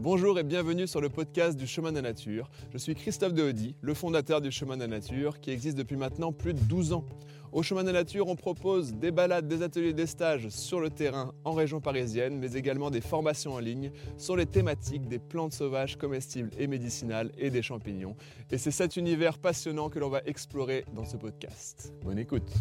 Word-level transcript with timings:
Bonjour 0.00 0.38
et 0.38 0.44
bienvenue 0.44 0.86
sur 0.86 1.00
le 1.00 1.08
podcast 1.08 1.58
du 1.58 1.66
Chemin 1.66 1.90
de 1.90 1.96
la 1.96 2.02
Nature. 2.02 2.48
Je 2.72 2.78
suis 2.78 2.94
Christophe 2.94 3.34
Dehody, 3.34 3.74
le 3.80 3.94
fondateur 3.94 4.40
du 4.40 4.52
Chemin 4.52 4.76
de 4.76 4.82
la 4.82 4.86
Nature, 4.86 5.40
qui 5.40 5.50
existe 5.50 5.76
depuis 5.76 5.96
maintenant 5.96 6.30
plus 6.30 6.54
de 6.54 6.60
12 6.60 6.92
ans. 6.92 7.04
Au 7.50 7.64
Chemin 7.64 7.82
de 7.82 7.88
la 7.88 8.04
Nature, 8.04 8.28
on 8.28 8.36
propose 8.36 8.94
des 8.94 9.10
balades, 9.10 9.48
des 9.48 9.60
ateliers, 9.64 9.92
des 9.92 10.06
stages 10.06 10.50
sur 10.50 10.78
le 10.78 10.90
terrain 10.90 11.32
en 11.44 11.52
région 11.52 11.80
parisienne, 11.80 12.38
mais 12.38 12.52
également 12.52 12.90
des 12.90 13.00
formations 13.00 13.54
en 13.54 13.58
ligne 13.58 13.90
sur 14.18 14.36
les 14.36 14.46
thématiques 14.46 15.08
des 15.08 15.18
plantes 15.18 15.52
sauvages 15.52 15.96
comestibles 15.96 16.50
et 16.56 16.68
médicinales 16.68 17.32
et 17.36 17.50
des 17.50 17.62
champignons. 17.62 18.14
Et 18.52 18.58
c'est 18.58 18.70
cet 18.70 18.96
univers 18.96 19.36
passionnant 19.38 19.88
que 19.88 19.98
l'on 19.98 20.10
va 20.10 20.20
explorer 20.26 20.84
dans 20.94 21.04
ce 21.04 21.16
podcast. 21.16 21.92
Bonne 22.04 22.20
écoute. 22.20 22.54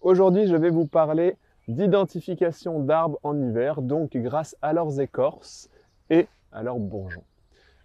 Aujourd'hui, 0.00 0.48
je 0.48 0.56
vais 0.56 0.70
vous 0.70 0.86
parler 0.86 1.36
d'identification 1.68 2.80
d'arbres 2.80 3.18
en 3.22 3.38
hiver, 3.38 3.82
donc 3.82 4.16
grâce 4.16 4.56
à 4.62 4.72
leurs 4.72 5.00
écorces 5.00 5.68
et 6.10 6.26
à 6.50 6.62
leurs 6.62 6.78
bourgeons. 6.78 7.24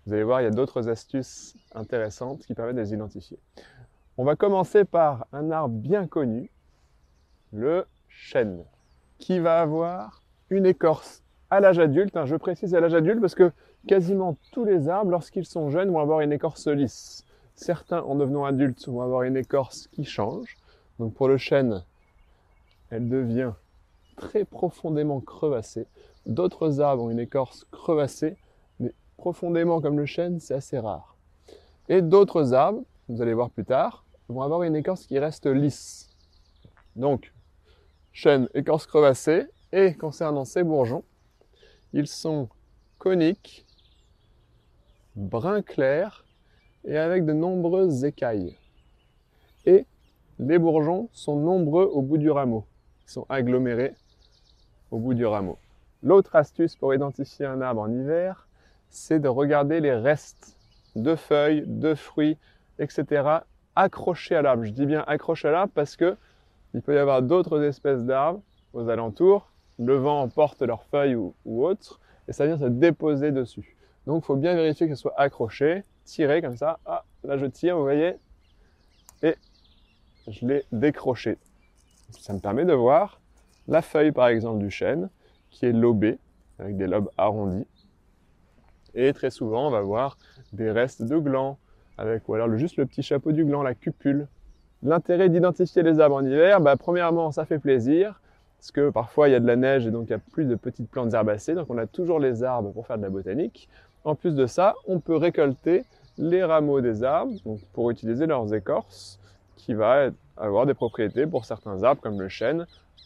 Vous 0.06 0.14
allez 0.14 0.24
voir, 0.24 0.42
il 0.42 0.46
y 0.46 0.48
a 0.48 0.52
d'autres 0.52 0.90
astuces 0.90 1.56
intéressantes 1.76 2.46
qui 2.46 2.54
permettent 2.54 2.78
de 2.78 2.82
les 2.82 2.94
identifier. 2.94 3.38
On 4.18 4.24
va 4.24 4.36
commencer 4.36 4.86
par 4.86 5.28
un 5.32 5.52
arbre 5.52 5.76
bien 5.76 6.08
connu, 6.08 6.52
le 7.52 7.86
chêne, 8.08 8.64
qui 9.18 9.40
va 9.40 9.62
avoir 9.62 10.24
une 10.50 10.66
écorce 10.66 11.24
à 11.50 11.60
l'âge 11.60 11.80
adulte. 11.80 12.16
Hein, 12.18 12.26
je 12.26 12.36
précise 12.36 12.76
à 12.76 12.80
l'âge 12.80 12.94
adulte 12.94 13.22
parce 13.22 13.36
que 13.36 13.52
quasiment 13.88 14.38
tous 14.52 14.66
les 14.66 14.90
arbres, 14.90 15.12
lorsqu'ils 15.12 15.46
sont 15.46 15.70
jeunes, 15.70 15.90
vont 15.90 16.00
avoir 16.00 16.22
une 16.22 16.32
écorce 16.32 16.68
lisse. 16.68 17.26
Certains, 17.56 18.02
en 18.02 18.16
devenant 18.16 18.46
adultes, 18.46 18.88
vont 18.88 19.02
avoir 19.02 19.24
une 19.24 19.38
écorce 19.38 19.88
qui 19.88 20.04
change. 20.04 20.58
Donc 21.00 21.14
pour 21.14 21.28
le 21.28 21.38
chêne, 21.38 21.84
elle 22.90 23.10
devient 23.10 23.54
très 24.16 24.46
profondément 24.46 25.20
crevassée. 25.20 25.88
D'autres 26.26 26.80
arbres 26.80 27.04
ont 27.04 27.10
une 27.10 27.20
écorce 27.20 27.66
crevassée, 27.72 28.38
mais 28.80 28.94
profondément 29.18 29.82
comme 29.82 29.98
le 29.98 30.06
chêne, 30.06 30.40
c'est 30.40 30.54
assez 30.54 30.80
rare. 30.80 31.16
Et 31.90 32.02
d'autres 32.02 32.54
arbres, 32.54 32.84
vous 33.10 33.22
allez 33.22 33.34
voir 33.34 33.50
plus 33.50 33.66
tard, 33.66 34.06
vont 34.30 34.42
avoir 34.42 34.64
une 34.64 34.76
écorce 34.76 35.06
qui 35.06 35.20
reste 35.20 35.46
lisse. 35.46 36.10
Donc, 36.96 37.34
chêne, 38.12 38.48
écorce 38.54 38.86
crevassée, 38.86 39.48
et 39.72 39.96
concernant 39.96 40.46
ces 40.46 40.64
bourgeons, 40.64 41.04
ils 41.94 42.08
sont 42.08 42.48
coniques, 43.00 43.66
brun 45.16 45.62
clair 45.62 46.26
et 46.86 46.98
avec 46.98 47.26
de 47.26 47.34
nombreuses 47.34 48.06
écailles. 48.06 48.56
Et 49.66 49.86
les 50.40 50.60
bourgeons 50.60 51.10
sont 51.12 51.36
nombreux 51.36 51.86
au 51.86 52.02
bout 52.02 52.18
du 52.18 52.30
rameau. 52.30 52.66
Ils 53.06 53.12
sont 53.12 53.26
agglomérés 53.30 53.96
au 54.94 55.00
bout 55.00 55.16
du 55.16 55.26
rameau. 55.26 55.58
L'autre 56.04 56.36
astuce 56.36 56.76
pour 56.76 56.94
identifier 56.94 57.48
un 57.48 57.62
arbre 57.62 57.82
en 57.82 57.92
hiver, 57.92 58.48
c'est 58.90 59.20
de 59.20 59.28
regarder 59.28 59.80
les 59.80 59.96
restes 59.96 60.56
de 60.96 61.16
feuilles, 61.16 61.64
de 61.66 61.96
fruits, 61.96 62.38
etc. 62.78 63.40
accrochés 63.76 64.36
à 64.36 64.44
l'arbre. 64.44 64.64
Je 64.64 64.70
dis 64.70 64.86
bien 64.86 65.04
accrochés 65.08 65.48
à 65.48 65.52
l'arbre 65.52 65.74
parce 65.74 65.96
que 65.96 66.16
il 66.76 66.84
peut 66.84 66.94
y 66.94 67.00
avoir 67.00 67.24
d'autres 67.24 67.64
espèces 67.64 68.04
d'arbres 68.04 68.42
aux 68.74 68.88
alentours. 68.88 69.52
Le 69.80 69.96
vent 69.96 70.22
emporte 70.22 70.62
leurs 70.62 70.84
feuilles 70.84 71.16
ou, 71.16 71.34
autres 71.46 72.00
et 72.28 72.34
ça 72.34 72.46
vient 72.46 72.60
se 72.60 72.66
déposer 72.66 73.32
dessus. 73.32 73.76
Donc 74.06 74.24
il 74.24 74.26
faut 74.28 74.36
bien 74.36 74.54
vérifier 74.54 74.88
que 74.88 74.94
ce 74.94 75.02
soit 75.02 75.20
accroché, 75.20 75.84
tiré 76.06 76.44
comme 76.44 76.58
ça. 76.58 76.78
Ah, 76.86 77.04
là 77.24 77.38
je 77.38 77.48
tire, 77.48 77.78
vous 77.78 77.84
voyez, 77.84 78.18
et 79.24 79.36
je 80.28 80.46
l'ai 80.46 80.66
décroché. 80.72 81.40
Ça 82.12 82.32
me 82.34 82.40
permet 82.40 82.66
de 82.66 82.74
voir 82.74 83.20
la 83.68 83.82
feuille 83.82 84.12
par 84.12 84.28
exemple 84.28 84.60
du 84.60 84.70
chêne 84.70 85.10
qui 85.50 85.66
est 85.66 85.72
lobée 85.72 86.18
avec 86.60 86.78
des 86.78 86.88
lobes 86.88 87.10
arrondis. 87.18 87.66
Et 88.96 89.14
très 89.14 89.30
souvent 89.30 89.68
on 89.68 89.72
va 89.72 89.82
voir 89.82 90.18
des 90.52 90.72
restes 90.72 91.04
de 91.04 91.18
glands 91.18 91.58
avec 91.98 92.28
ou 92.28 92.34
alors 92.34 92.56
juste 92.58 92.78
le 92.78 92.86
petit 92.86 93.04
chapeau 93.04 93.32
du 93.32 93.46
gland, 93.46 93.64
la 93.64 93.76
cupule. 93.76 94.28
L'intérêt 94.82 95.30
d'identifier 95.30 95.84
les 95.84 96.00
arbres 96.00 96.16
en 96.16 96.26
hiver, 96.26 96.60
bah, 96.60 96.76
premièrement 96.76 97.32
ça 97.32 97.46
fait 97.46 97.60
plaisir 97.60 98.20
parce 98.58 98.72
que 98.72 98.90
parfois 98.90 99.30
il 99.30 99.32
y 99.32 99.36
a 99.36 99.40
de 99.40 99.48
la 99.48 99.56
neige 99.56 99.88
et 99.88 99.92
donc 99.92 100.08
il 100.08 100.12
y 100.12 100.16
a 100.16 100.20
plus 100.20 100.46
de 100.46 100.56
petites 100.56 100.90
plantes 100.90 101.14
herbacées, 101.14 101.54
donc 101.54 101.70
on 101.70 101.78
a 101.78 101.86
toujours 101.88 102.20
les 102.20 102.44
arbres 102.44 102.72
pour 102.72 102.88
faire 102.88 102.98
de 102.98 103.04
la 103.04 103.10
botanique. 103.10 103.68
En 104.06 104.16
plus 104.16 104.36
de 104.36 104.46
ça, 104.46 104.76
on 104.88 105.00
peut 105.00 105.16
récolter 105.16 105.84
les 106.18 106.44
rameaux 106.44 106.82
des 106.82 107.04
arbres 107.04 107.34
pour 107.74 107.92
utiliser 107.92 108.26
leurs 108.26 108.54
écorces 108.54 109.20
qui 109.56 109.74
va 109.74 110.10
avoir 110.38 110.66
des 110.66 110.74
propriétés 110.74 111.26
pour 111.26 111.46
certains 111.46 111.84
arbres 111.84 112.02
comme 112.02 112.20
le 112.20 112.30
chêne 112.30 112.66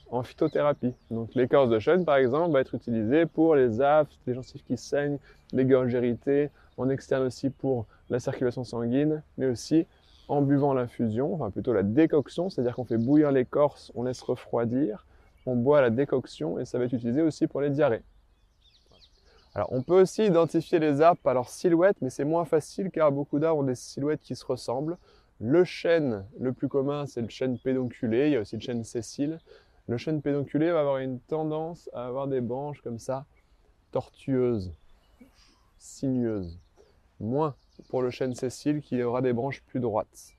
en 0.10 0.24
phytothérapie. 0.24 0.94
Donc 1.12 1.36
l'écorce 1.36 1.70
de 1.70 1.80
chêne, 1.80 2.06
par 2.06 2.18
exemple, 2.18 2.52
va 2.52 2.62
être 2.62 2.76
utilisée 2.76 3.26
pour 3.26 3.56
les 3.56 3.82
aftes, 3.82 4.12
les 4.26 4.34
gencives 4.34 4.64
qui 4.64 4.78
saignent, 4.78 5.18
les 5.54 5.66
gorges 5.66 5.94
irritées, 5.94 6.50
en 6.78 6.90
externe 6.90 7.24
aussi 7.24 7.50
pour 7.50 7.86
la 8.10 8.20
circulation 8.20 8.64
sanguine, 8.64 9.24
mais 9.38 9.48
aussi 9.48 9.86
en 10.28 10.42
buvant 10.42 10.74
l'infusion, 10.74 11.34
enfin 11.34 11.50
plutôt 11.50 11.74
la 11.74 11.84
décoction, 11.84 12.50
c'est-à-dire 12.50 12.76
qu'on 12.76 12.86
fait 12.86 12.98
bouillir 12.98 13.32
l'écorce, 13.32 13.92
on 13.96 14.04
laisse 14.04 14.22
refroidir, 14.22 15.06
on 15.46 15.56
boit 15.56 15.82
la 15.82 15.90
décoction 15.90 16.60
et 16.60 16.66
ça 16.66 16.78
va 16.78 16.86
être 16.86 16.94
utilisé 16.94 17.22
aussi 17.22 17.48
pour 17.48 17.62
les 17.62 17.70
diarrhées. 17.70 18.04
Alors 19.56 19.70
on 19.72 19.82
peut 19.82 20.02
aussi 20.02 20.26
identifier 20.26 20.80
les 20.80 21.02
arbres 21.02 21.22
par 21.22 21.34
leur 21.34 21.50
silhouette, 21.50 21.98
mais 22.02 22.10
c'est 22.10 22.26
moins 22.26 22.46
facile 22.46 22.92
car 22.92 23.12
beaucoup 23.12 23.40
d'arbres 23.40 23.62
ont 23.62 23.64
des 23.64 23.76
silhouettes 23.76 24.22
qui 24.22 24.36
se 24.36 24.46
ressemblent. 24.46 24.98
Le 25.40 25.64
chêne, 25.64 26.26
le 26.40 26.52
plus 26.52 26.68
commun, 26.68 27.06
c'est 27.06 27.22
le 27.22 27.30
chêne 27.30 27.58
pédonculé, 27.58 28.28
il 28.28 28.34
y 28.34 28.36
a 28.36 28.42
aussi 28.42 28.56
le 28.56 28.62
chêne 28.62 28.84
sessile. 28.84 29.40
Le 29.88 29.98
chêne 29.98 30.22
pédonculé 30.22 30.70
va 30.72 30.82
avoir 30.82 30.98
une 30.98 31.20
tendance 31.20 31.90
à 31.94 32.08
avoir 32.08 32.28
des 32.28 32.42
branches 32.42 32.82
comme 32.82 33.00
ça, 33.00 33.26
tortueuses, 33.92 34.74
sinueuses. 35.78 36.60
Moins 37.22 37.56
pour 37.90 38.02
le 38.02 38.10
chêne 38.10 38.36
sessile 38.36 38.82
qui 38.82 39.02
aura 39.02 39.22
des 39.22 39.32
branches 39.32 39.64
plus 39.64 39.80
droites. 39.80 40.34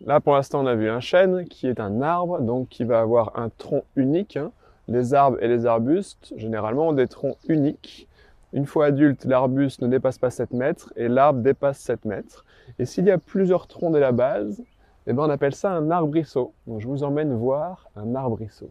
Là, 0.00 0.20
pour 0.20 0.34
l'instant, 0.34 0.60
on 0.60 0.66
a 0.66 0.74
vu 0.74 0.90
un 0.90 0.98
chêne 0.98 1.44
qui 1.44 1.68
est 1.68 1.78
un 1.78 2.02
arbre, 2.02 2.40
donc 2.40 2.68
qui 2.68 2.82
va 2.82 3.00
avoir 3.00 3.38
un 3.38 3.48
tronc 3.48 3.84
unique. 3.94 4.36
Hein. 4.36 4.50
Les 4.88 5.14
arbres 5.14 5.40
et 5.40 5.46
les 5.46 5.64
arbustes, 5.64 6.34
généralement, 6.36 6.88
ont 6.88 6.92
des 6.92 7.06
troncs 7.06 7.38
uniques. 7.48 8.08
Une 8.52 8.66
fois 8.66 8.86
adulte, 8.86 9.24
l'arbuste 9.24 9.80
ne 9.82 9.86
dépasse 9.86 10.18
pas 10.18 10.30
7 10.30 10.50
mètres 10.50 10.92
et 10.96 11.06
l'arbre 11.06 11.40
dépasse 11.40 11.78
7 11.78 12.04
mètres. 12.04 12.44
Et 12.80 12.86
s'il 12.86 13.04
y 13.04 13.12
a 13.12 13.18
plusieurs 13.18 13.68
troncs 13.68 13.92
dès 13.92 14.00
la 14.00 14.10
base, 14.10 14.60
eh 15.06 15.12
ben, 15.12 15.24
on 15.24 15.30
appelle 15.30 15.54
ça 15.54 15.72
un 15.72 15.90
arbrisseau. 15.90 16.52
Donc 16.66 16.80
je 16.80 16.86
vous 16.86 17.02
emmène 17.02 17.34
voir 17.36 17.88
un 17.96 18.14
arbrisseau. 18.14 18.70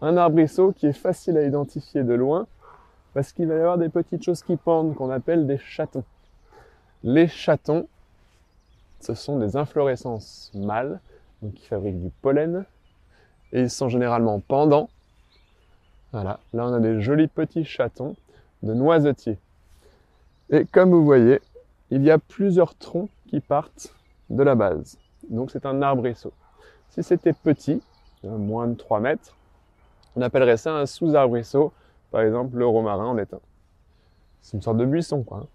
Un 0.00 0.16
arbrisseau 0.16 0.72
qui 0.72 0.86
est 0.86 0.92
facile 0.92 1.38
à 1.38 1.44
identifier 1.44 2.02
de 2.02 2.14
loin 2.14 2.46
parce 3.14 3.32
qu'il 3.32 3.46
va 3.46 3.54
y 3.54 3.58
avoir 3.58 3.78
des 3.78 3.88
petites 3.88 4.22
choses 4.22 4.42
qui 4.42 4.56
pendent 4.56 4.94
qu'on 4.94 5.10
appelle 5.10 5.46
des 5.46 5.58
chatons. 5.58 6.04
Les 7.04 7.28
chatons, 7.28 7.86
ce 9.00 9.14
sont 9.14 9.38
des 9.38 9.56
inflorescences 9.56 10.50
mâles 10.54 11.00
qui 11.54 11.66
fabriquent 11.66 12.02
du 12.02 12.10
pollen 12.22 12.64
et 13.52 13.60
ils 13.60 13.70
sont 13.70 13.88
généralement 13.88 14.40
pendants. 14.40 14.88
Voilà, 16.12 16.38
là 16.52 16.66
on 16.66 16.74
a 16.74 16.80
des 16.80 17.00
jolis 17.00 17.28
petits 17.28 17.64
chatons 17.64 18.16
de 18.62 18.74
noisetiers. 18.74 19.38
Et 20.50 20.66
comme 20.66 20.90
vous 20.90 21.04
voyez, 21.04 21.40
il 21.90 22.02
y 22.02 22.10
a 22.10 22.18
plusieurs 22.18 22.74
troncs 22.74 23.10
qui 23.28 23.40
partent 23.40 23.94
de 24.32 24.42
la 24.42 24.54
base. 24.54 24.98
Donc 25.28 25.50
c'est 25.50 25.66
un 25.66 25.82
arbrisseau. 25.82 26.32
Si 26.90 27.02
c'était 27.02 27.32
petit, 27.32 27.80
euh, 28.24 28.36
moins 28.36 28.66
de 28.66 28.74
3 28.74 29.00
mètres, 29.00 29.36
on 30.16 30.22
appellerait 30.22 30.56
ça 30.56 30.72
un 30.72 30.86
sous-arbrisseau. 30.86 31.72
Par 32.10 32.22
exemple, 32.22 32.56
le 32.56 32.66
romarin 32.66 33.06
en 33.06 33.18
est 33.18 33.32
un. 33.32 33.40
C'est 34.42 34.56
une 34.56 34.62
sorte 34.62 34.76
de 34.76 34.84
buisson, 34.84 35.22
quoi. 35.22 35.38
Hein. 35.38 35.46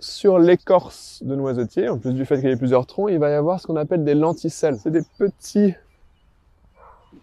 Sur 0.00 0.38
l'écorce 0.38 1.22
de 1.24 1.34
noisetier, 1.34 1.88
en 1.88 1.98
plus 1.98 2.14
du 2.14 2.24
fait 2.24 2.36
qu'il 2.36 2.48
y 2.48 2.52
ait 2.52 2.56
plusieurs 2.56 2.86
troncs, 2.86 3.10
il 3.10 3.18
va 3.18 3.30
y 3.30 3.34
avoir 3.34 3.60
ce 3.60 3.66
qu'on 3.66 3.76
appelle 3.76 4.04
des 4.04 4.14
lenticelles. 4.14 4.76
C'est 4.78 4.92
des 4.92 5.02
petits 5.18 5.74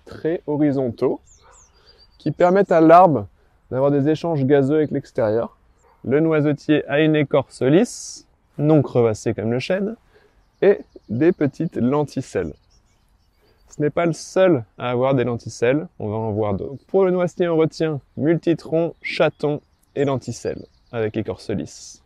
traits 0.03 0.43
horizontaux 0.45 1.21
qui 2.17 2.31
permettent 2.31 2.73
à 2.73 2.81
l'arbre 2.81 3.27
d'avoir 3.71 3.91
des 3.91 4.09
échanges 4.09 4.43
gazeux 4.45 4.75
avec 4.75 4.91
l'extérieur. 4.91 5.57
Le 6.03 6.19
noisetier 6.19 6.85
a 6.87 6.99
une 6.99 7.15
écorce 7.15 7.61
lisse, 7.61 8.27
non 8.57 8.81
crevassée 8.81 9.33
comme 9.33 9.51
le 9.51 9.59
chêne, 9.59 9.95
et 10.61 10.79
des 11.09 11.31
petites 11.31 11.77
lenticelles. 11.77 12.53
Ce 13.69 13.81
n'est 13.81 13.89
pas 13.89 14.05
le 14.05 14.13
seul 14.13 14.63
à 14.77 14.89
avoir 14.89 15.15
des 15.15 15.23
lenticelles, 15.23 15.87
on 15.99 16.09
va 16.09 16.15
en 16.15 16.31
voir 16.31 16.53
d'autres. 16.53 16.83
Pour 16.87 17.03
le 17.03 17.11
noisetier, 17.11 17.47
on 17.47 17.57
retient 17.57 17.99
multitron, 18.15 18.93
chaton 19.01 19.61
et 19.95 20.05
lenticelles, 20.05 20.65
avec 20.91 21.17
écorce 21.17 21.49
lisse. 21.49 22.01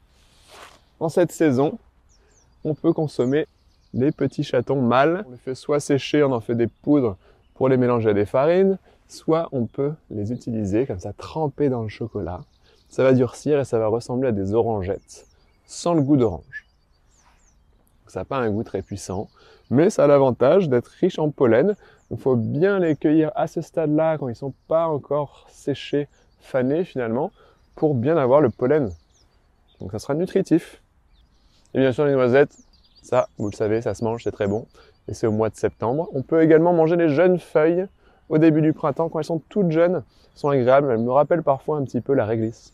En 0.99 1.09
cette 1.09 1.31
saison, 1.31 1.77
on 2.63 2.73
peut 2.73 2.91
consommer 2.91 3.45
les 3.93 4.11
petits 4.11 4.43
chatons 4.43 4.81
mâles. 4.81 5.23
On 5.27 5.31
les 5.31 5.37
fait 5.37 5.55
soit 5.55 5.79
sécher, 5.79 6.23
on 6.23 6.31
en 6.31 6.41
fait 6.41 6.55
des 6.55 6.67
poudres 6.67 7.17
pour 7.53 7.69
les 7.69 7.77
mélanger 7.77 8.09
à 8.09 8.13
des 8.13 8.25
farines, 8.25 8.77
soit 9.07 9.49
on 9.51 9.65
peut 9.65 9.93
les 10.09 10.31
utiliser 10.31 10.85
comme 10.85 10.99
ça, 10.99 11.13
trempés 11.13 11.69
dans 11.69 11.83
le 11.83 11.89
chocolat. 11.89 12.41
Ça 12.89 13.03
va 13.03 13.13
durcir 13.13 13.59
et 13.59 13.65
ça 13.65 13.77
va 13.79 13.87
ressembler 13.87 14.29
à 14.29 14.31
des 14.31 14.53
orangettes, 14.53 15.27
sans 15.65 15.93
le 15.93 16.01
goût 16.01 16.17
d'orange. 16.17 16.65
Ça 18.09 18.21
n'a 18.21 18.25
pas 18.25 18.37
un 18.37 18.49
goût 18.49 18.63
très 18.63 18.81
puissant, 18.81 19.29
mais 19.69 19.89
ça 19.89 20.05
a 20.05 20.07
l'avantage 20.07 20.67
d'être 20.67 20.87
riche 20.87 21.19
en 21.19 21.29
pollen. 21.29 21.75
Il 22.11 22.17
faut 22.17 22.35
bien 22.35 22.79
les 22.79 22.95
cueillir 22.95 23.31
à 23.35 23.47
ce 23.47 23.61
stade-là, 23.61 24.17
quand 24.17 24.27
ils 24.27 24.31
ne 24.31 24.35
sont 24.35 24.53
pas 24.67 24.87
encore 24.87 25.45
séchés, 25.49 26.07
fanés 26.41 26.83
finalement, 26.83 27.31
pour 27.75 27.93
bien 27.93 28.17
avoir 28.17 28.41
le 28.41 28.49
pollen. 28.49 28.91
Donc 29.79 29.91
ça 29.91 29.99
sera 29.99 30.15
nutritif. 30.15 30.81
Et 31.73 31.79
bien 31.79 31.91
sûr 31.91 32.05
les 32.05 32.13
noisettes, 32.13 32.55
ça, 33.03 33.29
vous 33.37 33.49
le 33.49 33.55
savez, 33.55 33.81
ça 33.81 33.93
se 33.93 34.03
mange, 34.03 34.23
c'est 34.23 34.31
très 34.31 34.47
bon. 34.47 34.65
Et 35.07 35.13
c'est 35.13 35.27
au 35.27 35.31
mois 35.31 35.49
de 35.49 35.55
septembre. 35.55 36.09
On 36.13 36.23
peut 36.23 36.41
également 36.41 36.73
manger 36.73 36.95
les 36.95 37.09
jeunes 37.09 37.39
feuilles 37.39 37.85
au 38.27 38.37
début 38.37 38.61
du 38.61 38.73
printemps, 38.73 39.09
quand 39.09 39.19
elles 39.19 39.25
sont 39.25 39.41
toutes 39.49 39.71
jeunes, 39.71 39.95
elles 39.95 40.39
sont 40.39 40.49
agréables. 40.49 40.91
Elles 40.91 40.99
me 40.99 41.11
rappellent 41.11 41.43
parfois 41.43 41.77
un 41.77 41.83
petit 41.83 42.01
peu 42.01 42.13
la 42.13 42.25
réglisse. 42.25 42.73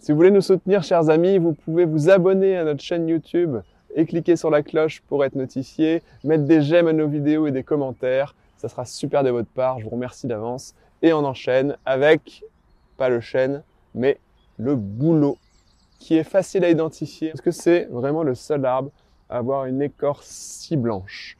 Si 0.00 0.10
vous 0.12 0.16
voulez 0.16 0.30
nous 0.30 0.40
soutenir, 0.40 0.82
chers 0.82 1.10
amis, 1.10 1.38
vous 1.38 1.52
pouvez 1.52 1.84
vous 1.84 2.10
abonner 2.10 2.56
à 2.56 2.64
notre 2.64 2.82
chaîne 2.82 3.06
YouTube 3.08 3.58
et 3.94 4.06
cliquer 4.06 4.36
sur 4.36 4.50
la 4.50 4.62
cloche 4.62 5.02
pour 5.08 5.24
être 5.24 5.34
notifié, 5.34 6.02
mettre 6.24 6.44
des 6.44 6.62
j'aime 6.62 6.88
à 6.88 6.92
nos 6.92 7.08
vidéos 7.08 7.46
et 7.46 7.50
des 7.50 7.62
commentaires. 7.62 8.34
Ça 8.56 8.68
sera 8.68 8.84
super 8.84 9.24
de 9.24 9.30
votre 9.30 9.48
part. 9.48 9.78
Je 9.78 9.84
vous 9.84 9.90
remercie 9.90 10.26
d'avance. 10.26 10.74
Et 11.02 11.12
on 11.12 11.24
enchaîne 11.24 11.76
avec, 11.84 12.44
pas 12.96 13.08
le 13.08 13.20
chêne, 13.20 13.62
mais 13.94 14.18
le 14.56 14.76
bouleau, 14.76 15.36
qui 15.98 16.16
est 16.16 16.24
facile 16.24 16.64
à 16.64 16.70
identifier 16.70 17.30
parce 17.30 17.40
que 17.40 17.50
c'est 17.50 17.84
vraiment 17.90 18.22
le 18.22 18.34
seul 18.34 18.64
arbre 18.64 18.90
à 19.28 19.38
avoir 19.38 19.66
une 19.66 19.82
écorce 19.82 20.26
si 20.26 20.76
blanche. 20.76 21.36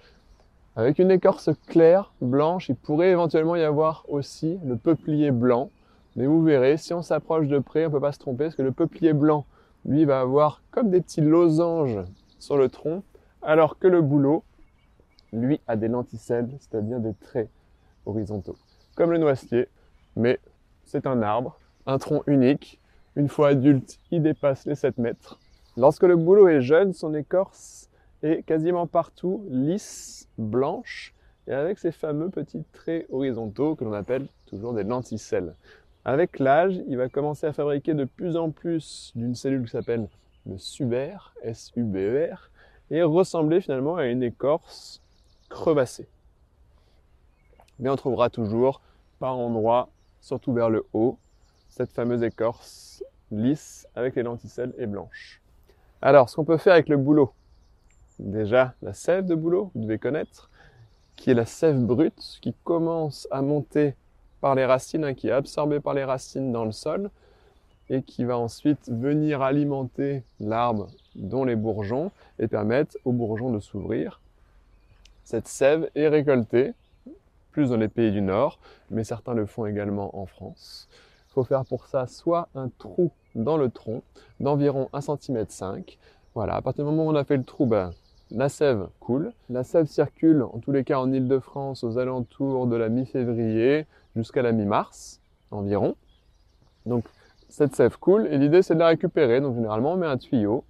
Avec 0.77 0.99
une 0.99 1.11
écorce 1.11 1.51
claire, 1.67 2.13
blanche, 2.21 2.69
il 2.69 2.77
pourrait 2.77 3.11
éventuellement 3.11 3.57
y 3.57 3.63
avoir 3.63 4.05
aussi 4.09 4.59
le 4.65 4.77
peuplier 4.77 5.31
blanc. 5.31 5.69
Mais 6.17 6.27
vous 6.27 6.43
verrez, 6.43 6.77
si 6.77 6.95
on 6.95 7.03
s'approche 7.03 7.49
de 7.49 7.59
près, 7.59 7.85
on 7.85 7.89
ne 7.89 7.93
peut 7.93 8.01
pas 8.01 8.13
se 8.13 8.19
tromper, 8.19 8.45
parce 8.45 8.55
que 8.55 8.63
le 8.63 8.73
peuplier 8.73 9.13
blanc, 9.13 9.45
lui, 9.85 10.05
va 10.05 10.21
avoir 10.21 10.63
comme 10.71 10.91
des 10.91 11.01
petits 11.01 11.21
losanges 11.21 11.99
sur 12.43 12.57
le 12.57 12.69
tronc, 12.69 13.05
alors 13.41 13.79
que 13.79 13.87
le 13.87 14.03
bouleau, 14.03 14.43
lui, 15.33 15.61
a 15.69 15.77
des 15.77 15.87
lenticelles, 15.87 16.51
c'est-à-dire 16.59 16.99
des 16.99 17.15
traits 17.15 17.49
horizontaux. 18.05 18.57
Comme 18.97 19.13
le 19.13 19.19
noisetier, 19.19 19.69
mais 20.17 20.41
c'est 20.85 21.07
un 21.07 21.23
arbre, 21.23 21.59
un 21.87 21.99
tronc 21.99 22.25
unique. 22.27 22.81
Une 23.15 23.29
fois 23.29 23.49
adulte, 23.49 23.99
il 24.11 24.23
dépasse 24.23 24.67
les 24.67 24.75
7 24.75 24.99
mètres. 24.99 25.39
Lorsque 25.77 26.03
le 26.03 26.17
bouleau 26.17 26.49
est 26.49 26.63
jeune, 26.63 26.93
son 26.93 27.15
écorce 27.15 27.89
est 28.25 28.43
quasiment 28.43 28.89
partout 28.89 29.45
lisse, 29.49 30.29
blanche, 30.37 31.15
et 31.47 31.53
avec 31.53 31.79
ces 31.79 31.93
fameux 31.93 32.29
petits 32.29 32.65
traits 32.73 33.07
horizontaux 33.11 33.77
que 33.77 33.85
l'on 33.85 33.93
appelle 33.93 34.27
toujours 34.47 34.75
des 34.75 34.85
lenticelles. 34.85 35.55
Avec 36.05 36.41
l'âge, 36.41 36.83
il 36.89 36.97
va 36.97 37.09
commencer 37.09 37.47
à 37.47 37.53
fabriquer 37.53 37.95
de 37.95 38.05
plus 38.05 38.37
en 38.37 38.51
plus 38.51 39.13
d'une 39.15 39.37
cellule 39.37 39.65
qui 39.65 39.71
s'appelle 39.71 40.09
le 40.47 40.59
suber, 40.59 41.17
S-U-B-E-R, 41.43 42.51
et 42.91 43.03
ressembler 43.03 43.61
finalement 43.61 43.97
à 43.97 44.07
une 44.07 44.23
écorce 44.23 45.01
crevassée. 45.49 46.09
Mais 47.79 47.89
on 47.89 47.97
trouvera 47.97 48.31
toujours 48.31 48.81
par 49.19 49.39
endroits, 49.39 49.89
surtout 50.21 50.53
vers 50.53 50.71
le 50.71 50.85
haut, 50.93 51.19
cette 51.69 51.93
fameuse 51.93 52.23
écorce 52.23 53.03
lisse 53.31 53.89
avec 53.95 54.15
les 54.15 54.23
lenticelles 54.23 54.75
et 54.79 54.87
blanches. 54.87 55.41
Alors, 56.03 56.29
ce 56.29 56.37
qu'on 56.37 56.45
peut 56.45 56.59
faire 56.59 56.75
avec 56.75 56.89
le 56.89 56.97
bouleau, 56.97 57.33
déjà 58.19 58.75
la 58.83 58.93
sève 58.93 59.25
de 59.25 59.35
bouleau, 59.35 59.71
vous 59.75 59.83
devez 59.83 59.99
connaître, 59.99 60.51
qui 61.17 61.31
est 61.31 61.35
la 61.35 61.47
sève 61.47 61.79
brute, 61.79 62.39
qui 62.41 62.55
commence 62.65 63.27
à 63.31 63.43
monter 63.43 63.95
par 64.41 64.55
les 64.55 64.67
racines, 64.67 65.05
hein, 65.05 65.15
qui 65.15 65.29
est 65.29 65.33
absorbée 65.33 65.81
par 65.81 65.95
les 65.95 66.05
racines 66.05 66.53
dans 66.53 66.65
le 66.65 66.73
sol, 66.73 67.11
et 67.93 68.03
qui 68.03 68.25
va 68.25 68.39
ensuite 68.39 68.89
venir 68.89 69.43
alimenter 69.43 70.25
l'arbre 70.41 70.89
dont 71.15 71.45
les 71.45 71.57
bourgeons 71.57 72.11
et 72.39 72.49
permettre 72.49 72.97
aux 73.05 73.13
bourgeons 73.13 73.53
de 73.53 73.61
s'ouvrir. 73.61 74.23
Cette 75.25 75.47
sève 75.47 75.91
est 75.95 76.09
récoltée, 76.09 76.73
plus 77.51 77.69
dans 77.69 77.77
les 77.77 77.89
pays 77.89 78.11
du 78.11 78.23
Nord, 78.23 78.59
mais 78.91 79.05
certains 79.05 79.35
le 79.35 79.45
font 79.45 79.67
également 79.67 80.19
en 80.19 80.25
France. 80.25 80.89
Il 81.29 81.33
faut 81.35 81.45
faire 81.45 81.67
pour 81.67 81.87
ça 81.87 82.07
soit 82.07 82.49
un 82.55 82.71
trou 82.79 83.11
dans 83.35 83.59
le 83.59 83.69
tronc 83.69 84.03
d'environ 84.41 84.89
1 84.95 85.01
cm 85.03 85.45
5. 85.49 85.99
Voilà, 86.35 86.55
à 86.57 86.63
partir 86.63 86.87
du 86.87 86.91
moment 86.91 87.07
où 87.07 87.11
on 87.13 87.15
a 87.15 87.25
fait 87.25 87.37
le 87.37 87.45
trou, 87.45 87.67
ben, 87.67 87.93
la 88.31 88.49
sève 88.49 88.89
coule. 89.01 89.35
La 89.51 89.65
sève 89.65 89.85
circule, 89.85 90.43
en 90.43 90.61
tous 90.61 90.73
les 90.73 90.83
cas 90.83 90.99
en 90.99 91.13
Ile-de-France, 91.13 91.85
aux 91.85 91.99
alentours 91.99 92.67
de 92.67 92.77
la 92.77 92.89
mi-février 92.89 93.87
jusqu'à 94.17 94.41
la 94.41 94.53
mi-mars 94.53 95.21
environ. 95.51 95.95
Donc 96.87 97.05
cette 97.53 97.77
sève 97.77 97.99
coule 97.99 98.27
et 98.29 98.39
l'idée 98.39 98.63
c'est 98.63 98.75
de 98.75 98.79
la 98.79 98.89
récupérer. 98.89 99.41
Donc 99.41 99.55
généralement 99.55 99.93
on 99.93 99.97
met 99.97 100.07
un 100.07 100.17
tuyau, 100.17 100.65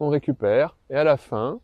on 0.00 0.10
récupère 0.10 0.76
et 0.90 0.96
à 0.96 1.02
la 1.02 1.16
fin 1.16 1.60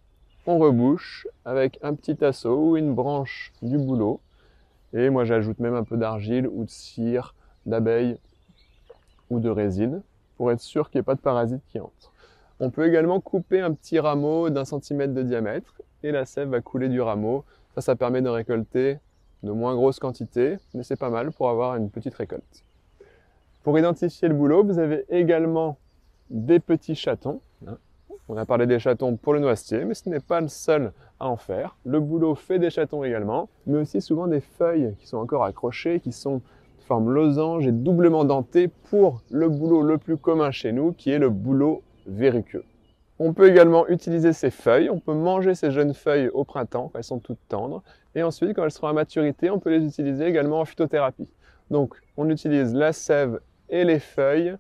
on 0.47 0.58
rebouche 0.58 1.29
avec 1.44 1.79
un 1.82 1.94
petit 1.94 2.25
assaut 2.25 2.70
ou 2.70 2.76
une 2.76 2.94
branche 2.94 3.53
du 3.61 3.76
bouleau. 3.76 4.20
Et 4.94 5.11
moi 5.11 5.25
j'ajoute 5.25 5.58
même 5.58 5.75
un 5.75 5.85
peu 5.85 5.99
d'argile 5.99 6.49
ou 6.49 6.64
de 6.64 6.70
cire 6.70 7.35
d'abeille 7.67 8.17
ou 9.29 9.41
de 9.41 9.50
résine 9.50 10.03
pour 10.38 10.50
être 10.50 10.61
sûr 10.61 10.88
qu'il 10.88 10.99
n'y 10.99 11.00
ait 11.00 11.05
pas 11.05 11.17
de 11.17 11.20
parasites 11.20 11.62
qui 11.69 11.79
entrent. 11.79 12.12
On 12.59 12.70
peut 12.70 12.87
également 12.87 13.20
couper 13.20 13.61
un 13.61 13.75
petit 13.75 13.99
rameau 13.99 14.49
d'un 14.49 14.64
centimètre 14.64 15.12
de 15.12 15.23
diamètre 15.23 15.82
et 16.02 16.12
la 16.12 16.25
sève 16.25 16.49
va 16.49 16.62
couler 16.62 16.88
du 16.88 17.02
rameau. 17.02 17.44
Ça, 17.75 17.82
ça 17.82 17.97
permet 17.97 18.23
de 18.23 18.31
récolter 18.31 18.99
de 19.43 19.50
moins 19.50 19.75
grosses 19.75 19.99
quantités, 19.99 20.56
mais 20.73 20.82
c'est 20.82 20.97
pas 20.97 21.11
mal 21.11 21.31
pour 21.32 21.50
avoir 21.50 21.76
une 21.76 21.91
petite 21.91 22.14
récolte. 22.14 22.64
Pour 23.67 23.77
identifier 23.81 24.29
le 24.29 24.35
boulot, 24.35 24.63
vous 24.63 24.79
avez 24.79 25.05
également 25.09 25.77
des 26.31 26.61
petits 26.61 26.95
chatons. 26.95 27.41
Hein. 27.67 27.79
On 28.29 28.37
a 28.37 28.47
parlé 28.47 28.65
des 28.65 28.79
chatons 28.79 29.17
pour 29.17 29.33
le 29.33 29.41
noisetier, 29.41 29.85
mais 29.85 29.95
ce 29.95 30.09
n'est 30.09 30.21
pas 30.21 30.41
le 30.41 30.47
seul 30.47 30.93
à 31.19 31.29
en 31.29 31.37
faire. 31.37 31.77
Le 31.85 31.99
boulot 31.99 32.37
fait 32.37 32.61
des 32.61 32.71
chatons 32.71 33.03
également, 33.03 33.49
mais 33.67 33.79
aussi 33.79 34.01
souvent 34.01 34.29
des 34.29 34.39
feuilles 34.39 34.95
qui 35.01 35.09
sont 35.09 35.17
encore 35.17 35.43
accrochées, 35.43 35.99
qui 35.99 36.13
sont 36.13 36.37
de 36.37 36.85
forme 36.87 37.11
losange 37.11 37.67
et 37.67 37.73
doublement 37.73 38.25
dentées 38.25 38.69
pour 38.69 39.23
le 39.33 39.49
boulot 39.49 39.83
le 39.83 39.99
plus 39.99 40.17
commun 40.17 40.53
chez 40.53 40.71
nous, 40.71 40.93
qui 40.93 41.11
est 41.11 41.19
le 41.19 41.31
boulot 41.31 41.83
verruqueux. 42.07 42.62
On 43.19 43.33
peut 43.33 43.49
également 43.49 43.89
utiliser 43.89 44.33
ces 44.33 44.53
feuilles, 44.53 44.91
on 44.91 45.01
peut 45.01 45.15
manger 45.15 45.57
ces 45.57 45.73
jeunes 45.73 45.93
feuilles 45.93 46.29
au 46.29 46.45
printemps 46.45 46.93
elles 46.95 47.03
sont 47.03 47.19
toutes 47.19 47.41
tendres, 47.49 47.83
et 48.15 48.23
ensuite 48.23 48.55
quand 48.55 48.62
elles 48.62 48.71
seront 48.71 48.87
à 48.87 48.93
maturité, 48.93 49.51
on 49.51 49.59
peut 49.59 49.71
les 49.77 49.85
utiliser 49.85 50.25
également 50.25 50.61
en 50.61 50.65
phytothérapie. 50.65 51.33
Donc 51.73 51.97
on 52.17 52.31
utilise 52.31 52.73
la 52.73 52.93
sève 52.93 53.41
et 53.69 53.85
les 53.85 53.99
feuilles 53.99 54.57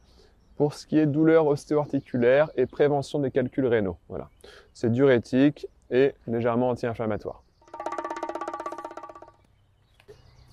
pour 0.56 0.74
ce 0.74 0.86
qui 0.86 0.98
est 0.98 1.06
douleur 1.06 1.46
ostéo-articulaire 1.46 2.50
et 2.56 2.66
prévention 2.66 3.18
des 3.18 3.30
calculs 3.30 3.66
rénaux. 3.66 3.98
Voilà. 4.08 4.28
C'est 4.72 4.90
diurétique 4.90 5.66
et 5.90 6.14
légèrement 6.26 6.70
anti-inflammatoire. 6.70 7.42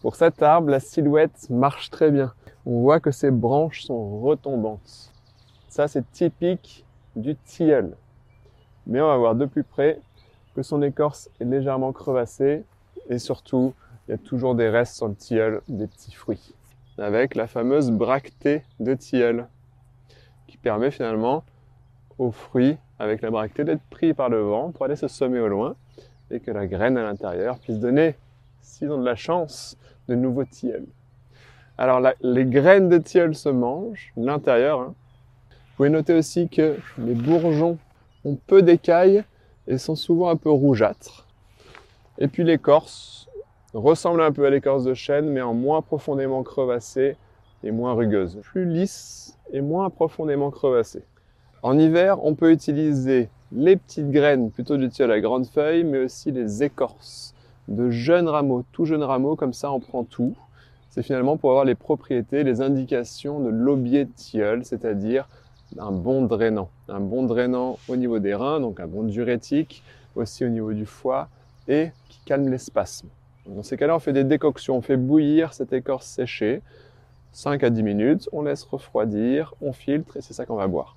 Pour 0.01 0.17
cet 0.17 0.43
arbre, 0.43 0.69
la 0.69 0.81
silhouette 0.81 1.49
marche 1.49 1.89
très 1.89 2.11
bien. 2.11 2.33
On 2.65 2.81
voit 2.81 2.99
que 2.99 3.11
ses 3.11 3.31
branches 3.31 3.83
sont 3.83 4.19
retombantes. 4.19 5.11
Ça, 5.69 5.87
c'est 5.87 6.09
typique 6.11 6.85
du 7.15 7.35
tilleul. 7.35 7.95
Mais 8.85 8.99
on 8.99 9.07
va 9.07 9.17
voir 9.17 9.35
de 9.35 9.45
plus 9.45 9.63
près 9.63 9.99
que 10.55 10.61
son 10.61 10.81
écorce 10.81 11.29
est 11.39 11.45
légèrement 11.45 11.93
crevassée 11.93 12.63
et 13.09 13.17
surtout, 13.17 13.73
il 14.07 14.11
y 14.11 14.13
a 14.13 14.17
toujours 14.17 14.55
des 14.55 14.69
restes 14.69 14.95
sur 14.95 15.07
le 15.07 15.15
tilleul, 15.15 15.61
des 15.69 15.87
petits 15.87 16.13
fruits. 16.13 16.53
Avec 16.97 17.33
la 17.35 17.47
fameuse 17.47 17.91
bractée 17.91 18.63
de 18.79 18.93
tilleul 18.93 19.47
qui 20.47 20.57
permet 20.57 20.91
finalement 20.91 21.43
aux 22.19 22.31
fruits 22.31 22.77
avec 22.99 23.21
la 23.21 23.31
bractée 23.31 23.63
d'être 23.63 23.81
pris 23.89 24.13
par 24.13 24.29
le 24.29 24.41
vent 24.41 24.71
pour 24.71 24.85
aller 24.85 24.95
se 24.95 25.07
semer 25.07 25.39
au 25.39 25.47
loin 25.47 25.75
et 26.29 26.39
que 26.39 26.51
la 26.51 26.67
graine 26.67 26.97
à 26.97 27.03
l'intérieur 27.03 27.57
puisse 27.57 27.79
donner, 27.79 28.15
s'ils 28.61 28.91
ont 28.91 28.99
de 28.99 29.05
la 29.05 29.15
chance, 29.15 29.77
de 30.07 30.15
nouveaux 30.15 30.45
tilleuls. 30.45 30.85
Alors 31.77 31.99
les 32.21 32.45
graines 32.45 32.89
de 32.89 32.99
tilleul 32.99 33.33
se 33.33 33.49
mangent, 33.49 34.13
l'intérieur, 34.15 34.81
hein, 34.81 34.93
vous 35.49 35.77
pouvez 35.77 35.89
noter 35.89 36.13
aussi 36.13 36.47
que 36.47 36.77
les 36.99 37.15
bourgeons 37.15 37.79
ont 38.25 38.37
peu 38.47 38.61
d'écailles 38.61 39.23
et 39.67 39.79
sont 39.79 39.95
souvent 39.95 40.29
un 40.29 40.35
peu 40.35 40.51
rougeâtres. 40.51 41.27
Et 42.19 42.27
puis 42.27 42.43
l'écorce 42.43 43.27
ressemble 43.73 44.21
un 44.21 44.31
peu 44.31 44.45
à 44.45 44.49
l'écorce 44.49 44.83
de 44.83 44.93
chêne, 44.93 45.29
mais 45.29 45.41
en 45.41 45.53
moins 45.53 45.81
profondément 45.81 46.43
crevassée 46.43 47.15
et 47.63 47.71
moins 47.71 47.93
rugueuse. 47.93 48.39
Plus 48.43 48.65
lisse 48.65 49.37
et 49.51 49.61
moins 49.61 49.89
profondément 49.89 50.51
crevassée. 50.51 51.03
En 51.61 51.77
hiver, 51.77 52.23
on 52.23 52.35
peut 52.35 52.51
utiliser 52.51 53.29
les 53.51 53.77
petites 53.77 54.11
graines 54.11 54.51
plutôt 54.51 54.77
du 54.77 54.89
tilleul 54.89 55.11
à 55.11 55.21
grande 55.21 55.45
feuille, 55.45 55.83
mais 55.83 55.99
aussi 55.99 56.31
les 56.31 56.63
écorces 56.63 57.33
de 57.67 57.89
jeunes 57.89 58.27
rameaux, 58.27 58.63
tout 58.71 58.85
jeunes 58.85 59.03
rameaux, 59.03 59.35
comme 59.35 59.53
ça 59.53 59.71
on 59.71 59.79
prend 59.79 60.03
tout. 60.03 60.35
C'est 60.89 61.03
finalement 61.03 61.37
pour 61.37 61.51
avoir 61.51 61.65
les 61.65 61.75
propriétés, 61.75 62.43
les 62.43 62.61
indications 62.61 63.39
de 63.39 63.49
l'aubier 63.49 64.05
de 64.05 64.11
tilleul, 64.11 64.65
c'est-à-dire 64.65 65.27
un 65.79 65.91
bon 65.91 66.23
drainant. 66.23 66.69
Un 66.89 66.99
bon 66.99 67.23
drainant 67.23 67.79
au 67.87 67.95
niveau 67.95 68.19
des 68.19 68.35
reins, 68.35 68.59
donc 68.59 68.79
un 68.79 68.87
bon 68.87 69.03
diurétique, 69.03 69.83
aussi 70.15 70.45
au 70.45 70.49
niveau 70.49 70.73
du 70.73 70.85
foie, 70.85 71.29
et 71.67 71.91
qui 72.09 72.19
calme 72.25 72.49
les 72.49 72.57
spasmes. 72.57 73.09
Dans 73.45 73.63
ces 73.63 73.75
cas-là, 73.75 73.95
on 73.95 73.99
fait 73.99 74.13
des 74.13 74.23
décoctions, 74.23 74.77
on 74.77 74.81
fait 74.81 74.95
bouillir 74.95 75.53
cette 75.53 75.73
écorce 75.73 76.05
séchée, 76.07 76.61
5 77.33 77.63
à 77.63 77.69
10 77.69 77.83
minutes, 77.83 78.29
on 78.31 78.43
laisse 78.43 78.63
refroidir, 78.63 79.53
on 79.61 79.73
filtre, 79.73 80.15
et 80.17 80.21
c'est 80.21 80.33
ça 80.33 80.45
qu'on 80.45 80.55
va 80.55 80.67
boire. 80.67 80.95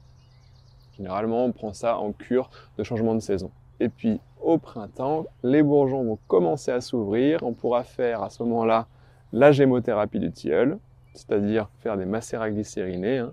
Généralement, 0.97 1.45
on 1.45 1.53
prend 1.53 1.73
ça 1.73 1.99
en 1.99 2.12
cure 2.12 2.50
de 2.79 2.85
changement 2.85 3.15
de 3.15 3.21
saison. 3.21 3.50
Et 3.81 3.88
puis, 3.88 4.21
au 4.41 4.59
printemps, 4.59 5.26
les 5.43 5.62
bourgeons 5.62 6.05
vont 6.05 6.19
commencer 6.29 6.71
à 6.71 6.81
s'ouvrir, 6.81 7.43
on 7.43 7.53
pourra 7.53 7.83
faire 7.83 8.23
à 8.23 8.31
ce 8.31 8.43
moment-là 8.45 8.87
la 9.33 9.50
gémothérapie 9.50 10.21
du 10.21 10.31
tilleul, 10.31 10.79
c'est-à-dire 11.15 11.69
faire 11.81 11.97
des 11.97 12.07
macérats 12.07 12.50
glycérinés, 12.50 13.19
hein, 13.19 13.33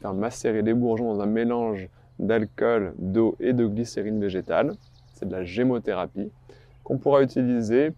faire 0.00 0.14
macérer 0.14 0.62
les 0.62 0.74
bourgeons 0.74 1.14
dans 1.14 1.20
un 1.20 1.26
mélange 1.26 1.88
d'alcool, 2.18 2.94
d'eau 2.98 3.36
et 3.40 3.52
de 3.52 3.66
glycérine 3.66 4.20
végétale. 4.20 4.74
C'est 5.14 5.28
de 5.28 5.32
la 5.32 5.44
gémothérapie 5.44 6.30
qu'on 6.82 6.98
pourra 6.98 7.22
utiliser 7.22 7.92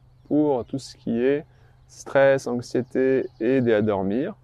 tout 0.67 0.79
ce 0.79 0.97
qui 0.97 1.21
est 1.21 1.45
stress, 1.89 2.47
anxiété 2.47 3.27
et 3.41 3.57
aider 3.57 3.75
à 3.75 3.83
dormir. 3.83 4.35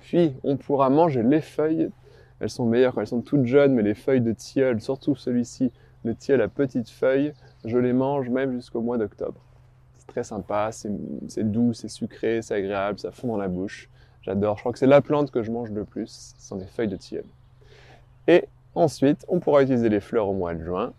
Puis 0.00 0.34
on 0.42 0.56
pourra 0.56 0.90
manger 0.90 1.22
les 1.22 1.40
feuilles. 1.40 1.90
Elles 2.40 2.50
sont 2.50 2.66
meilleures 2.66 2.94
quand 2.94 3.00
elles 3.00 3.06
sont 3.06 3.22
toutes 3.22 3.46
jeunes, 3.46 3.74
mais 3.74 3.82
les 3.82 3.94
feuilles 3.94 4.20
de 4.20 4.32
tilleul, 4.32 4.80
surtout 4.80 5.14
celui-ci, 5.14 5.72
le 6.04 6.14
tilleul 6.14 6.42
à 6.42 6.48
petites 6.48 6.90
feuilles, 6.90 7.32
je 7.64 7.78
les 7.78 7.92
mange 7.92 8.28
même 8.28 8.52
jusqu'au 8.52 8.80
mois 8.80 8.98
d'octobre. 8.98 9.40
C'est 9.98 10.06
très 10.06 10.24
sympa, 10.24 10.70
c'est 10.72 10.90
doux, 11.50 11.72
c'est 11.72 11.88
sucré, 11.88 12.40
c'est 12.42 12.54
agréable, 12.54 12.98
ça 12.98 13.10
fond 13.10 13.28
dans 13.28 13.36
la 13.36 13.48
bouche. 13.48 13.88
J'adore, 14.22 14.56
je 14.56 14.62
crois 14.62 14.72
que 14.72 14.78
c'est 14.78 14.86
la 14.86 15.00
plante 15.00 15.30
que 15.30 15.42
je 15.42 15.50
mange 15.50 15.70
le 15.70 15.84
plus, 15.84 16.34
ce 16.38 16.46
sont 16.48 16.56
les 16.56 16.66
feuilles 16.66 16.88
de 16.88 16.96
tilleul. 16.96 17.24
Et 18.28 18.44
ensuite, 18.74 19.24
on 19.28 19.40
pourra 19.40 19.62
utiliser 19.62 19.88
les 19.88 20.00
fleurs 20.00 20.28
au 20.28 20.34
mois 20.34 20.54
de 20.54 20.62
juin 20.64 20.92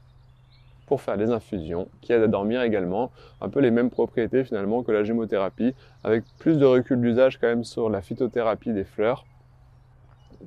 pour 0.87 1.01
faire 1.01 1.17
des 1.17 1.29
infusions 1.29 1.87
qui 2.01 2.13
aident 2.13 2.23
à 2.23 2.27
dormir 2.27 2.61
également. 2.63 3.11
Un 3.41 3.49
peu 3.49 3.59
les 3.59 3.69
mêmes 3.69 3.91
propriétés 3.91 4.43
finalement 4.43 4.81
que 4.81 4.91
la 4.91 5.03
gémothérapie, 5.03 5.75
avec 6.03 6.23
plus 6.39 6.57
de 6.57 6.65
recul 6.65 6.99
d'usage 6.99 7.37
quand 7.39 7.47
même 7.47 7.63
sur 7.63 7.89
la 7.89 8.01
phytothérapie 8.01 8.73
des 8.73 8.85
fleurs 8.85 9.25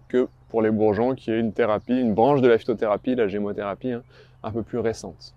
que 0.09 0.29
pour 0.49 0.63
les 0.63 0.71
bourgeons, 0.71 1.15
qui 1.15 1.31
est 1.31 1.39
une 1.39 1.53
thérapie, 1.53 2.01
une 2.01 2.15
branche 2.15 2.41
de 2.41 2.49
la 2.49 2.59
phytothérapie, 2.59 3.15
la 3.15 3.29
gémothérapie, 3.29 3.93
hein, 3.93 4.03
un 4.43 4.51
peu 4.51 4.63
plus 4.63 4.79
récente, 4.79 5.35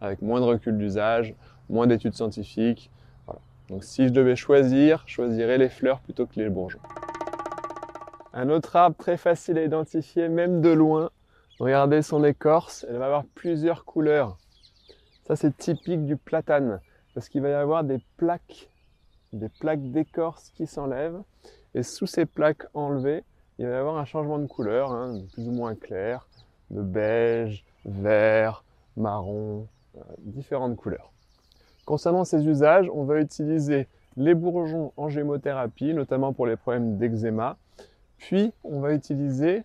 avec 0.00 0.22
moins 0.22 0.40
de 0.40 0.44
recul 0.44 0.76
d'usage, 0.76 1.34
moins 1.68 1.86
d'études 1.86 2.14
scientifiques. 2.14 2.90
Donc 3.70 3.82
si 3.82 4.06
je 4.06 4.12
devais 4.12 4.36
choisir, 4.36 5.02
choisirais 5.06 5.56
les 5.56 5.70
fleurs 5.70 6.00
plutôt 6.00 6.26
que 6.26 6.38
les 6.38 6.50
bourgeons. 6.50 6.80
Un 8.34 8.50
autre 8.50 8.76
arbre 8.76 8.96
très 8.96 9.16
facile 9.16 9.56
à 9.56 9.64
identifier, 9.64 10.28
même 10.28 10.60
de 10.60 10.68
loin, 10.68 11.10
Regardez 11.64 12.02
son 12.02 12.22
écorce, 12.24 12.84
elle 12.90 12.98
va 12.98 13.06
avoir 13.06 13.24
plusieurs 13.24 13.86
couleurs. 13.86 14.36
Ça, 15.26 15.34
c'est 15.34 15.56
typique 15.56 16.04
du 16.04 16.18
platane, 16.18 16.78
parce 17.14 17.30
qu'il 17.30 17.40
va 17.40 17.48
y 17.48 17.52
avoir 17.54 17.84
des 17.84 18.00
plaques, 18.18 18.68
des 19.32 19.48
plaques 19.48 19.90
d'écorce 19.90 20.52
qui 20.56 20.66
s'enlèvent. 20.66 21.22
Et 21.74 21.82
sous 21.82 22.06
ces 22.06 22.26
plaques 22.26 22.66
enlevées, 22.74 23.24
il 23.58 23.64
va 23.64 23.72
y 23.72 23.76
avoir 23.76 23.96
un 23.96 24.04
changement 24.04 24.38
de 24.38 24.44
couleur, 24.44 24.92
hein, 24.92 25.22
plus 25.32 25.48
ou 25.48 25.52
moins 25.52 25.74
clair, 25.74 26.28
de 26.70 26.82
beige, 26.82 27.64
vert, 27.86 28.62
marron, 28.98 29.66
euh, 29.96 30.00
différentes 30.18 30.76
couleurs. 30.76 31.12
Concernant 31.86 32.26
ces 32.26 32.46
usages, 32.46 32.90
on 32.92 33.04
va 33.04 33.22
utiliser 33.22 33.88
les 34.18 34.34
bourgeons 34.34 34.92
en 34.98 35.08
gémothérapie, 35.08 35.94
notamment 35.94 36.34
pour 36.34 36.46
les 36.46 36.56
problèmes 36.56 36.98
d'eczéma. 36.98 37.56
Puis, 38.18 38.52
on 38.64 38.80
va 38.80 38.92
utiliser 38.92 39.62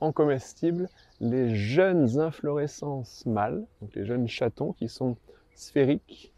en 0.00 0.10
comestible 0.10 0.88
les 1.20 1.54
jeunes 1.54 2.18
inflorescences 2.18 3.26
mâles, 3.26 3.64
donc 3.80 3.94
les 3.94 4.04
jeunes 4.04 4.28
chatons 4.28 4.72
qui 4.72 4.88
sont 4.88 5.16
sphériques, 5.54 6.32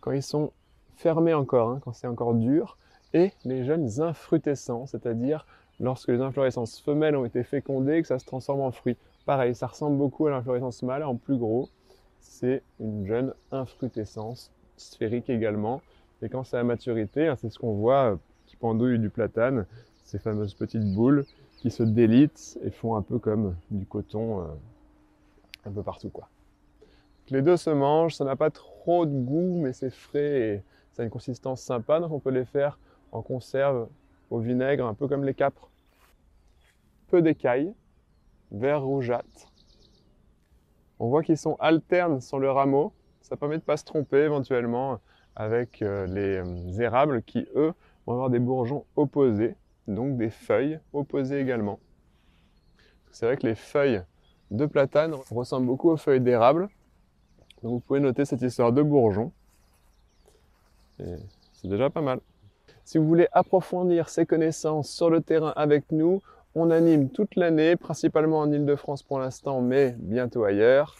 quand 0.00 0.12
ils 0.12 0.22
sont 0.22 0.52
fermés 0.96 1.34
encore, 1.34 1.70
hein, 1.70 1.80
quand 1.84 1.92
c'est 1.92 2.06
encore 2.06 2.34
dur, 2.34 2.76
et 3.14 3.32
les 3.44 3.64
jeunes 3.64 4.00
infrutescents, 4.00 4.86
c'est-à-dire 4.86 5.46
lorsque 5.80 6.08
les 6.08 6.20
inflorescences 6.20 6.80
femelles 6.80 7.16
ont 7.16 7.24
été 7.24 7.42
fécondées 7.42 7.96
et 7.96 8.02
que 8.02 8.08
ça 8.08 8.18
se 8.18 8.24
transforme 8.24 8.60
en 8.60 8.70
fruit. 8.70 8.96
Pareil, 9.26 9.54
ça 9.54 9.66
ressemble 9.66 9.96
beaucoup 9.96 10.26
à 10.26 10.30
l'inflorescence 10.30 10.82
mâle, 10.82 11.02
en 11.02 11.16
plus 11.16 11.36
gros, 11.36 11.68
c'est 12.20 12.62
une 12.80 13.06
jeune 13.06 13.34
infrutescence 13.50 14.50
sphérique 14.76 15.28
également. 15.28 15.82
Et 16.22 16.28
quand 16.28 16.44
c'est 16.44 16.56
à 16.56 16.64
maturité, 16.64 17.26
hein, 17.26 17.36
c'est 17.36 17.50
ce 17.50 17.58
qu'on 17.58 17.74
voit 17.74 18.12
euh, 18.12 18.16
pendouille 18.60 18.98
du 18.98 19.10
platane, 19.10 19.66
ces 20.04 20.18
fameuses 20.18 20.54
petites 20.54 20.94
boules 20.94 21.24
qui 21.58 21.70
se 21.70 21.82
délitent 21.82 22.58
et 22.62 22.70
font 22.70 22.96
un 22.96 23.02
peu 23.02 23.18
comme 23.18 23.56
du 23.70 23.86
coton 23.86 24.40
euh, 24.40 24.44
un 25.64 25.70
peu 25.70 25.82
partout 25.82 26.10
quoi. 26.10 26.28
Les 27.30 27.40
deux 27.40 27.56
se 27.56 27.70
mangent, 27.70 28.16
ça 28.16 28.24
n'a 28.24 28.36
pas 28.36 28.50
trop 28.50 29.06
de 29.06 29.16
goût 29.16 29.60
mais 29.62 29.72
c'est 29.72 29.90
frais 29.90 30.40
et 30.40 30.62
ça 30.92 31.02
a 31.02 31.04
une 31.04 31.10
consistance 31.10 31.62
sympa 31.62 32.00
donc 32.00 32.12
on 32.12 32.18
peut 32.18 32.30
les 32.30 32.44
faire 32.44 32.78
en 33.12 33.22
conserve 33.22 33.88
au 34.30 34.38
vinaigre 34.38 34.86
un 34.86 34.94
peu 34.94 35.06
comme 35.08 35.24
les 35.24 35.34
capres. 35.34 35.68
Peu 37.08 37.22
d'écailles, 37.22 37.74
vert 38.50 38.82
rougeâtre. 38.82 39.52
On 40.98 41.08
voit 41.08 41.22
qu'ils 41.22 41.36
sont 41.36 41.56
alternes 41.58 42.20
sur 42.20 42.38
le 42.38 42.50
rameau, 42.50 42.92
ça 43.20 43.36
permet 43.36 43.56
de 43.56 43.62
ne 43.62 43.66
pas 43.66 43.76
se 43.76 43.84
tromper 43.84 44.18
éventuellement 44.18 45.00
avec 45.36 45.82
euh, 45.82 46.06
les 46.06 46.36
euh, 46.38 46.80
érables 46.80 47.22
qui 47.22 47.46
eux 47.54 47.72
vont 48.06 48.12
avoir 48.12 48.30
des 48.30 48.38
bourgeons 48.38 48.84
opposés 48.96 49.54
donc 49.88 50.16
des 50.16 50.30
feuilles 50.30 50.78
opposées 50.92 51.40
également. 51.40 51.78
C'est 53.10 53.26
vrai 53.26 53.36
que 53.36 53.46
les 53.46 53.54
feuilles 53.54 54.02
de 54.50 54.66
platane 54.66 55.14
ressemblent 55.30 55.66
beaucoup 55.66 55.90
aux 55.90 55.96
feuilles 55.96 56.20
d'érable. 56.20 56.68
Donc 57.62 57.72
vous 57.72 57.80
pouvez 57.80 58.00
noter 58.00 58.24
cette 58.24 58.42
histoire 58.42 58.72
de 58.72 58.82
bourgeon. 58.82 59.32
c'est 60.98 61.68
déjà 61.68 61.90
pas 61.90 62.00
mal. 62.00 62.20
Si 62.84 62.98
vous 62.98 63.06
voulez 63.06 63.28
approfondir 63.32 64.08
ces 64.08 64.26
connaissances 64.26 64.90
sur 64.90 65.10
le 65.10 65.20
terrain 65.20 65.52
avec 65.56 65.90
nous, 65.92 66.20
on 66.54 66.70
anime 66.70 67.08
toute 67.08 67.36
l'année, 67.36 67.76
principalement 67.76 68.40
en 68.40 68.52
Ile-de-France 68.52 69.02
pour 69.02 69.18
l'instant, 69.18 69.60
mais 69.60 69.94
bientôt 69.98 70.44
ailleurs. 70.44 70.96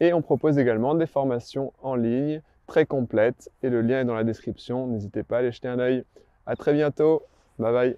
Et 0.00 0.12
on 0.12 0.22
propose 0.22 0.58
également 0.58 0.94
des 0.94 1.06
formations 1.06 1.72
en 1.82 1.96
ligne 1.96 2.40
très 2.66 2.86
complètes. 2.86 3.50
Et 3.62 3.70
le 3.70 3.82
lien 3.82 4.00
est 4.00 4.04
dans 4.04 4.14
la 4.14 4.24
description. 4.24 4.86
N'hésitez 4.86 5.22
pas 5.22 5.36
à 5.36 5.38
aller 5.40 5.52
jeter 5.52 5.68
un 5.68 5.78
œil. 5.78 6.04
À 6.46 6.56
très 6.56 6.72
bientôt. 6.72 7.22
Bye 7.58 7.72
bye. 7.72 7.96